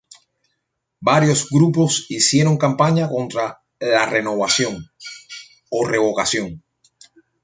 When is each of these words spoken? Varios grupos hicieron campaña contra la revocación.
Varios 1.01 1.47
grupos 1.47 2.07
hicieron 2.09 2.57
campaña 2.57 3.07
contra 3.07 3.61
la 3.79 4.07
revocación. 4.07 4.91